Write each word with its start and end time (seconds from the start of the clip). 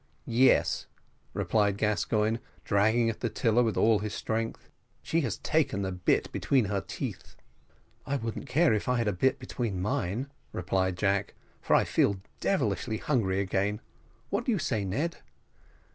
"Yes," 0.25 0.87
replied 1.35 1.77
Gascoigne, 1.77 2.39
dragging 2.63 3.11
at 3.11 3.19
the 3.19 3.29
tiller 3.29 3.61
with 3.61 3.77
all 3.77 3.99
his 3.99 4.15
strength; 4.15 4.67
"she 5.03 5.21
has 5.21 5.37
taken 5.37 5.83
the 5.83 5.91
bit 5.91 6.31
between 6.31 6.65
her 6.65 6.81
teeth." 6.81 7.35
"I 8.03 8.15
wouldn't 8.15 8.47
care 8.49 8.73
if 8.73 8.89
I 8.89 8.97
had 8.97 9.07
a 9.07 9.13
bit 9.13 9.37
between 9.37 9.79
mine," 9.79 10.31
replied 10.53 10.97
Jack; 10.97 11.35
"for 11.61 11.75
I 11.75 11.83
feel 11.83 12.19
devilish 12.39 12.87
hungry 13.01 13.39
again. 13.41 13.79
What 14.31 14.45
do 14.45 14.51
you 14.51 14.57
say, 14.57 14.83
Ned?" 14.85 15.17